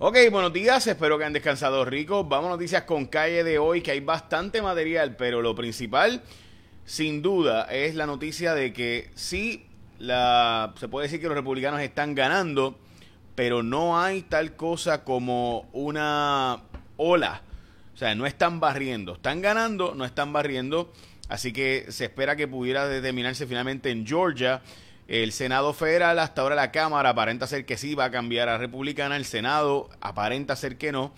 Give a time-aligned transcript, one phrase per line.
[0.00, 2.28] Ok, buenos días, espero que han descansado ricos.
[2.28, 6.20] Vamos a noticias con calle de hoy, que hay bastante material, pero lo principal,
[6.84, 9.66] sin duda, es la noticia de que sí,
[10.00, 12.76] la, se puede decir que los republicanos están ganando,
[13.36, 16.64] pero no hay tal cosa como una
[16.96, 17.42] ola.
[17.94, 19.12] O sea, no están barriendo.
[19.12, 20.92] Están ganando, no están barriendo.
[21.28, 24.60] Así que se espera que pudiera determinarse finalmente en Georgia
[25.08, 28.58] el Senado federal, hasta ahora la Cámara aparenta ser que sí va a cambiar a
[28.58, 31.12] republicana, el Senado aparenta ser que no.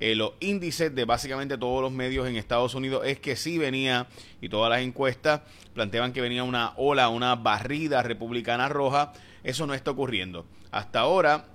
[0.00, 4.06] Eh, los índices de básicamente todos los medios en Estados Unidos es que sí venía,
[4.40, 5.42] y todas las encuestas
[5.74, 9.12] planteaban que venía una ola, una barrida republicana roja.
[9.44, 10.46] Eso no está ocurriendo.
[10.70, 11.46] Hasta ahora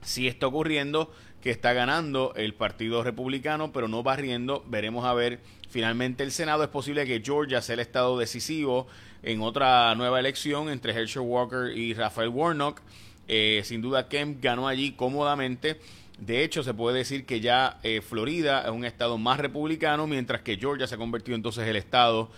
[0.00, 4.64] sí está ocurriendo que está ganando el Partido Republicano, pero no barriendo.
[4.66, 6.62] Veremos a ver finalmente el Senado.
[6.62, 8.86] Es posible que Georgia sea el estado decisivo
[9.22, 12.80] en otra nueva elección entre Herschel Walker y Rafael Warnock.
[13.28, 15.80] Eh, sin duda, Kemp ganó allí cómodamente.
[16.18, 20.42] De hecho, se puede decir que ya eh, Florida es un estado más republicano, mientras
[20.42, 22.30] que Georgia se ha convertido entonces en el estado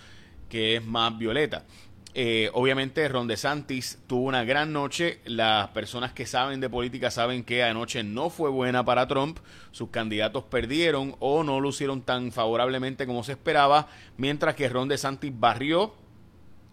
[0.51, 1.65] que es más violeta.
[2.12, 5.20] Eh, obviamente Ron DeSantis tuvo una gran noche.
[5.25, 9.39] Las personas que saben de política saben que anoche no fue buena para Trump.
[9.70, 15.33] Sus candidatos perdieron o no lucieron tan favorablemente como se esperaba, mientras que Ron DeSantis
[15.38, 15.94] barrió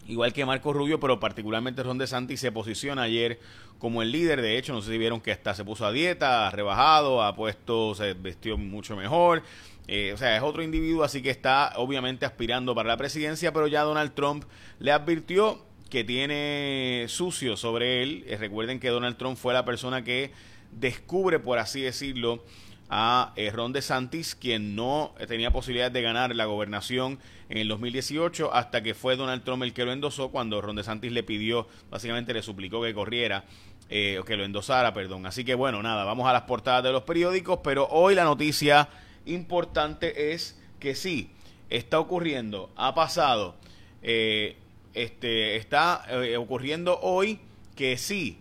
[0.08, 3.40] igual que Marco Rubio, pero particularmente Ron DeSantis se posiciona ayer
[3.78, 4.42] como el líder.
[4.42, 7.36] De hecho, no sé si vieron que hasta se puso a dieta, ha rebajado, ha
[7.36, 9.44] puesto, se vestió mucho mejor.
[9.88, 13.68] Eh, o sea, es otro individuo, así que está obviamente aspirando para la presidencia, pero
[13.68, 14.44] ya Donald Trump
[14.80, 18.26] le advirtió que tiene sucio sobre él.
[18.28, 20.32] Eh, recuerden que Donald Trump fue la persona que
[20.72, 22.44] descubre, por así decirlo,
[22.90, 28.54] a eh, Ron DeSantis, quien no tenía posibilidad de ganar la gobernación en el 2018,
[28.54, 32.34] hasta que fue Donald Trump el que lo endosó cuando Ron DeSantis le pidió, básicamente
[32.34, 33.46] le suplicó que corriera,
[33.90, 35.26] eh, o que lo endosara, perdón.
[35.26, 38.90] Así que bueno, nada, vamos a las portadas de los periódicos, pero hoy la noticia
[39.28, 41.32] importante es que sí,
[41.70, 43.56] está ocurriendo, ha pasado,
[44.02, 44.58] eh,
[44.94, 46.06] este, está
[46.38, 47.40] ocurriendo hoy
[47.76, 48.40] que sí,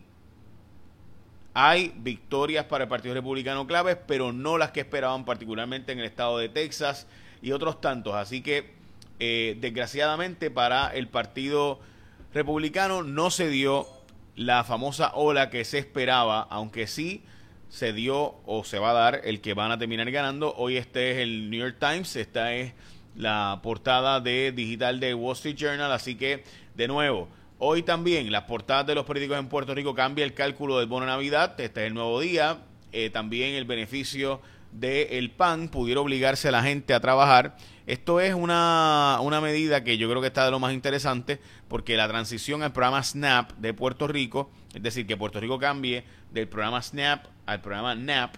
[1.58, 6.04] hay victorias para el Partido Republicano claves, pero no las que esperaban, particularmente en el
[6.04, 7.06] estado de Texas
[7.40, 8.14] y otros tantos.
[8.14, 8.74] Así que,
[9.20, 11.80] eh, desgraciadamente, para el Partido
[12.34, 13.86] Republicano no se dio
[14.34, 17.24] la famosa ola que se esperaba, aunque sí
[17.68, 20.54] se dio o se va a dar el que van a terminar ganando.
[20.56, 22.72] Hoy este es el New York Times, esta es
[23.14, 26.44] la portada de digital de Wall Street Journal, así que
[26.74, 27.28] de nuevo,
[27.58, 31.06] Hoy también las portadas de los periódicos en Puerto Rico cambia el cálculo del bono
[31.06, 31.58] Navidad.
[31.58, 32.58] Este es el nuevo día.
[32.92, 37.56] Eh, también el beneficio del PAN pudiera obligarse a la gente a trabajar.
[37.86, 41.38] Esto es una, una medida que yo creo que está de lo más interesante
[41.68, 46.04] porque la transición al programa SNAP de Puerto Rico, es decir, que Puerto Rico cambie
[46.32, 48.36] del programa SNAP al programa NAP,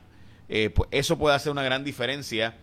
[0.49, 2.57] eh, pues eso puede hacer una gran diferencia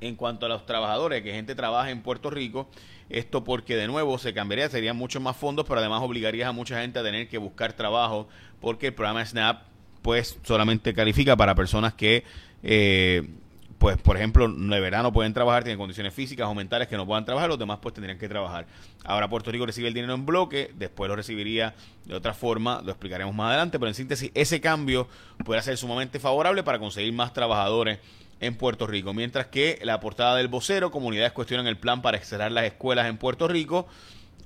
[0.00, 2.68] en cuanto a los trabajadores, que gente trabaja en Puerto Rico
[3.08, 6.80] esto porque de nuevo se cambiaría, serían muchos más fondos, pero además obligaría a mucha
[6.80, 8.28] gente a tener que buscar trabajo
[8.60, 9.62] porque el programa SNAP
[10.06, 12.22] pues solamente califica para personas que
[12.62, 13.28] eh,
[13.76, 17.24] pues por ejemplo de verano pueden trabajar, tienen condiciones físicas o mentales que no puedan
[17.24, 18.66] trabajar, los demás pues tendrían que trabajar.
[19.04, 21.74] Ahora Puerto Rico recibe el dinero en bloque, después lo recibiría
[22.04, 25.08] de otra forma, lo explicaremos más adelante, pero en síntesis ese cambio
[25.44, 27.98] puede ser sumamente favorable para conseguir más trabajadores
[28.38, 29.12] en Puerto Rico.
[29.12, 33.16] Mientras que la portada del vocero, comunidades cuestionan el plan para cerrar las escuelas en
[33.16, 33.88] Puerto Rico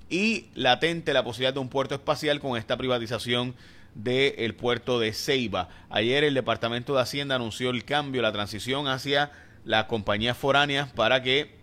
[0.09, 3.54] y latente la posibilidad de un puerto espacial con esta privatización
[3.94, 5.68] del puerto de Ceiba.
[5.88, 9.30] Ayer el Departamento de Hacienda anunció el cambio, la transición hacia
[9.64, 11.58] las compañías foráneas para que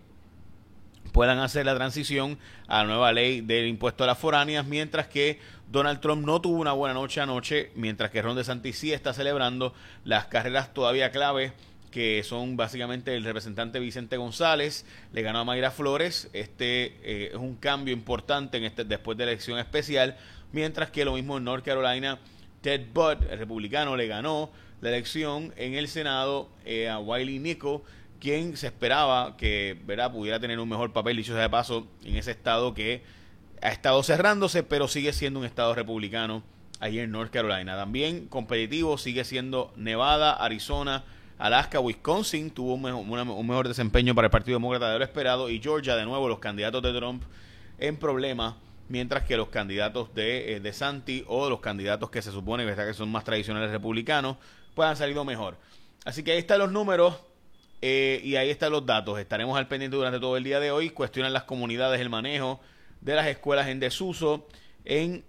[1.12, 5.40] puedan hacer la transición a la nueva ley del impuesto a las foráneas, mientras que
[5.70, 9.74] Donald Trump no tuvo una buena noche anoche, mientras que Ron DeSantis sí está celebrando
[10.04, 11.52] las carreras todavía clave
[11.90, 17.36] que son básicamente el representante Vicente González, le ganó a Mayra Flores, este eh, es
[17.36, 20.16] un cambio importante en este, después de la elección especial,
[20.52, 22.18] mientras que lo mismo en North Carolina,
[22.60, 24.50] Ted Budd, el republicano, le ganó
[24.80, 27.82] la elección en el Senado eh, a Wiley Nico,
[28.20, 30.12] quien se esperaba que ¿verdad?
[30.12, 33.02] pudiera tener un mejor papel, dicho sea de paso, en ese estado que
[33.62, 36.42] ha estado cerrándose, pero sigue siendo un estado republicano
[36.80, 37.76] ahí en North Carolina.
[37.76, 41.04] También competitivo sigue siendo Nevada, Arizona,
[41.38, 45.94] Alaska, Wisconsin tuvo un mejor, desempeño para el Partido Demócrata de lo esperado y Georgia,
[45.96, 47.22] de nuevo, los candidatos de Trump
[47.78, 48.54] en problemas,
[48.88, 52.94] mientras que los candidatos de, eh, de Santi o los candidatos que se supone que
[52.94, 54.36] son más tradicionales republicanos,
[54.74, 55.56] pues han salido mejor.
[56.04, 57.16] Así que ahí están los números
[57.82, 59.18] eh, y ahí están los datos.
[59.18, 60.90] Estaremos al pendiente durante todo el día de hoy.
[60.90, 62.60] Cuestionan las comunidades el manejo
[63.00, 64.48] de las escuelas en desuso
[64.84, 65.24] en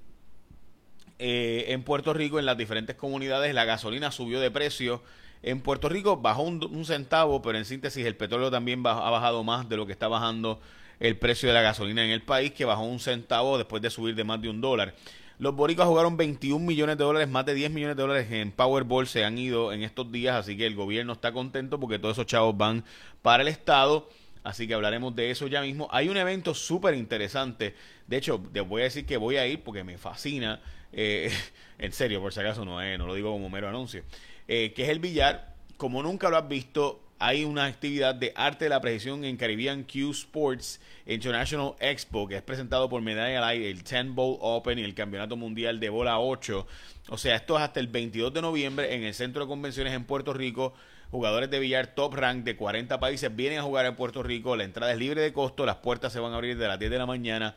[1.21, 5.03] eh, en Puerto Rico, en las diferentes comunidades, la gasolina subió de precio.
[5.41, 9.69] En Puerto Rico bajó un, centavo, pero en síntesis el petróleo también ha bajado más
[9.69, 10.59] de lo que está bajando
[10.99, 14.15] el precio de la gasolina en el país, que bajó un centavo después de subir
[14.15, 14.95] de más de un dólar.
[15.39, 19.07] Los boricuas jugaron 21 millones de dólares, más de 10 millones de dólares en Powerball
[19.07, 22.25] se han ido en estos días, así que el gobierno está contento porque todos esos
[22.25, 22.83] chavos van
[23.21, 24.09] para el Estado.
[24.43, 25.87] Así que hablaremos de eso ya mismo.
[25.91, 27.75] Hay un evento súper interesante.
[28.07, 30.61] De hecho, te voy a decir que voy a ir porque me fascina.
[30.91, 31.31] Eh,
[31.77, 34.03] en serio, por si acaso no, no lo digo como mero anuncio.
[34.51, 35.53] Eh, que es el billar.
[35.77, 39.83] Como nunca lo has visto, hay una actividad de arte de la precisión en Caribbean
[39.83, 44.83] Q Sports International Expo, que es presentado por Medalla Light, el 10 Bowl Open y
[44.83, 46.65] el Campeonato Mundial de Bola 8.
[47.09, 50.05] O sea, esto es hasta el 22 de noviembre en el Centro de Convenciones en
[50.05, 50.73] Puerto Rico.
[51.11, 54.55] Jugadores de billar top rank de 40 países vienen a jugar en Puerto Rico.
[54.55, 55.63] La entrada es libre de costo.
[55.63, 57.55] Las puertas se van a abrir de las 10 de la mañana.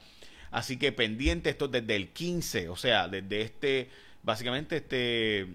[0.51, 3.89] Así que pendiente esto desde el 15, o sea, desde este,
[4.23, 5.49] básicamente este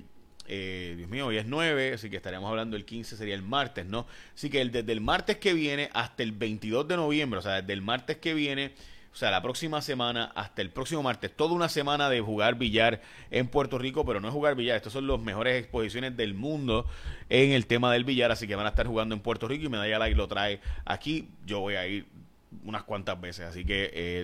[0.48, 3.86] eh, Dios mío, hoy es 9, así que estaríamos hablando el 15, sería el martes,
[3.86, 4.08] ¿no?
[4.34, 7.74] Así que desde el martes que viene hasta el 22 de noviembre, o sea, desde
[7.74, 8.74] el martes que viene,
[9.12, 13.02] o sea, la próxima semana hasta el próximo martes, toda una semana de jugar billar
[13.32, 16.86] en Puerto Rico, pero no es jugar billar, estos son las mejores exposiciones del mundo
[17.30, 19.70] en el tema del billar, así que van a estar jugando en Puerto Rico y
[19.70, 22.17] Medalla Light lo trae aquí, yo voy a ir
[22.64, 23.46] unas cuantas veces.
[23.46, 24.24] Así que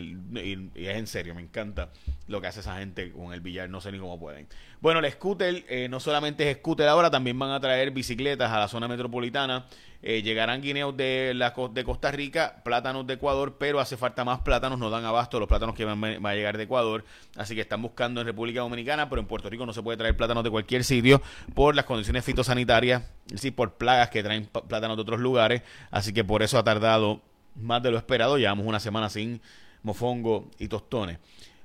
[0.75, 1.89] y, es en serio, me encanta
[2.27, 3.69] lo que hace esa gente con el billar.
[3.69, 4.47] No sé ni cómo pueden.
[4.81, 8.59] Bueno, el scooter eh, no solamente es scooter ahora, también van a traer bicicletas a
[8.59, 9.65] la zona metropolitana.
[10.05, 14.41] Eh, llegarán guineos de, la, de Costa Rica, plátanos de Ecuador, pero hace falta más
[14.41, 17.05] plátanos, no dan abasto los plátanos que van, van, a llegar de Ecuador,
[17.37, 20.17] así que están buscando en República Dominicana, pero en Puerto Rico no se puede traer
[20.17, 21.21] plátanos de cualquier sitio
[21.53, 26.11] por las condiciones fitosanitarias, es decir, por plagas que traen plátanos de otros lugares, así
[26.11, 27.21] que por eso ha tardado
[27.55, 28.37] más de lo esperado.
[28.37, 29.41] Llevamos una semana sin
[29.83, 31.19] mofongo y tostones.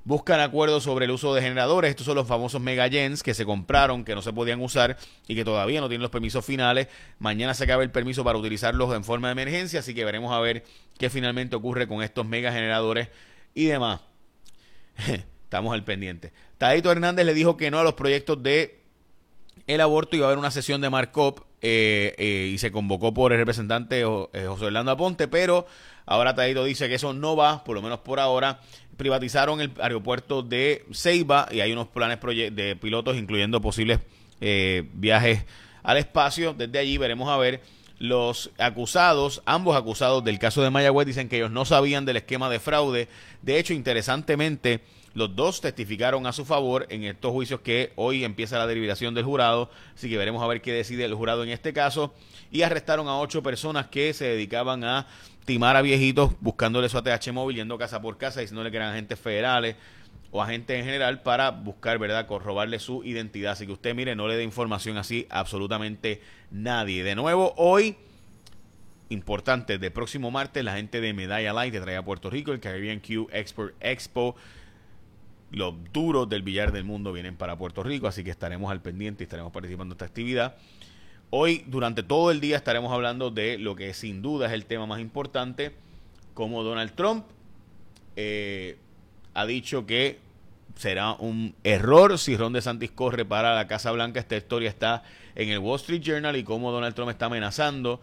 [0.05, 1.90] Buscan acuerdos sobre el uso de generadores.
[1.90, 4.96] Estos son los famosos megagens que se compraron, que no se podían usar
[5.26, 6.88] y que todavía no tienen los permisos finales.
[7.19, 10.40] Mañana se acaba el permiso para utilizarlos en forma de emergencia, así que veremos a
[10.40, 10.64] ver
[10.96, 13.08] qué finalmente ocurre con estos mega generadores
[13.55, 14.00] y demás.
[15.44, 16.32] Estamos al pendiente.
[16.56, 18.81] Tadito Hernández le dijo que no a los proyectos de
[19.67, 20.17] el aborto.
[20.17, 24.00] Iba a haber una sesión de markup eh, eh, y se convocó por el representante
[24.00, 25.66] eh, José Orlando Aponte, pero
[26.06, 28.60] ahora Taito dice que eso no va, por lo menos por ahora.
[28.96, 34.00] Privatizaron el aeropuerto de Ceiba y hay unos planes de pilotos, incluyendo posibles
[34.40, 35.44] viajes
[35.84, 36.52] al espacio.
[36.52, 37.61] Desde allí veremos a ver.
[37.99, 42.49] Los acusados, ambos acusados del caso de Mayagüez, dicen que ellos no sabían del esquema
[42.49, 43.09] de fraude.
[43.43, 44.83] De hecho, interesantemente,
[45.15, 49.25] los dos testificaron a su favor en estos juicios que hoy empieza la deliberación del
[49.25, 52.15] jurado, así que veremos a ver qué decide el jurado en este caso.
[52.53, 55.09] Y arrestaron a ocho personas que se dedicaban a
[55.45, 59.19] timar a viejitos buscándole su ATH móvil, yendo casa por casa, diciéndole que eran agentes
[59.19, 59.75] federales
[60.30, 63.52] o agentes en general para buscar, ¿verdad?, corrobarle su identidad.
[63.52, 66.20] Así que usted, mire, no le dé información así a absolutamente
[66.50, 67.02] nadie.
[67.02, 67.96] De nuevo, hoy
[69.08, 72.60] importante, de próximo martes, la gente de Medalla Light te trae a Puerto Rico, el
[72.60, 74.36] Caribbean Q Export Expo
[75.50, 79.22] los duros del billar del mundo vienen para Puerto Rico, así que estaremos al pendiente
[79.22, 80.56] y estaremos participando en esta actividad.
[81.30, 84.86] Hoy, durante todo el día, estaremos hablando de lo que sin duda es el tema
[84.86, 85.72] más importante,
[86.34, 87.25] como Donald Trump
[88.16, 88.76] eh,
[89.38, 90.19] ha dicho que
[90.75, 94.19] será un error si Ron DeSantis corre para la Casa Blanca.
[94.19, 95.05] Esta historia está
[95.37, 98.00] en el Wall Street Journal y cómo Donald Trump está amenazando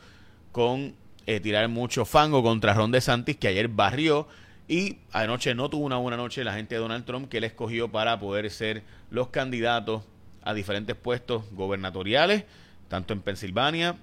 [0.54, 4.30] con eh, tirar mucho fango contra Ron DeSantis, que ayer barrió
[4.70, 7.92] y anoche no tuvo una buena noche la gente de Donald Trump que le escogió
[7.92, 10.04] para poder ser los candidatos
[10.42, 12.46] a diferentes puestos gubernatoriales,
[12.88, 13.98] tanto en Pensilvania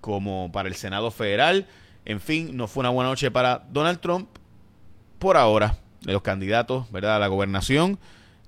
[0.00, 1.66] como para el Senado Federal.
[2.06, 4.30] En fin, no fue una buena noche para Donald Trump
[5.18, 7.16] por ahora, de los candidatos ¿verdad?
[7.16, 7.98] a la gobernación,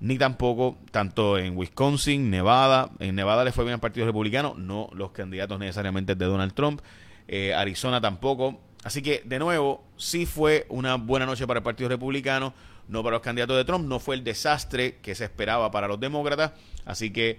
[0.01, 2.91] ni tampoco tanto en Wisconsin, Nevada.
[2.99, 6.81] En Nevada le fue bien al Partido Republicano, no los candidatos necesariamente de Donald Trump.
[7.29, 11.89] Eh, Arizona tampoco Así que, de nuevo, sí fue una buena noche para el Partido
[11.89, 12.55] Republicano,
[12.89, 16.01] no para los candidatos de Trump, no fue el desastre que se esperaba para los
[16.01, 16.53] demócratas.
[16.87, 17.39] Así que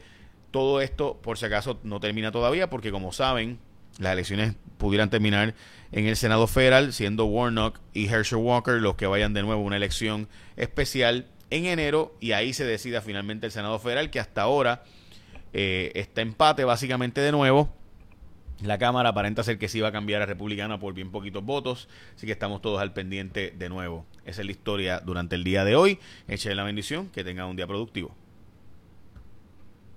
[0.52, 3.60] todo esto, por si acaso, no termina todavía, porque como saben,
[4.02, 5.54] las elecciones pudieran terminar
[5.92, 9.66] en el Senado Federal, siendo Warnock y Herschel Walker los que vayan de nuevo a
[9.66, 10.28] una elección
[10.58, 14.84] especial en enero, y ahí se decida finalmente el Senado Federal, que hasta ahora
[15.54, 17.74] eh, está empate básicamente de nuevo
[18.64, 21.90] la Cámara aparenta ser que sí va a cambiar a republicana por bien poquitos votos,
[22.16, 24.06] así que estamos todos al pendiente de nuevo.
[24.24, 25.98] Esa es la historia durante el día de hoy.
[26.28, 28.16] Echen la bendición, que tengan un día productivo.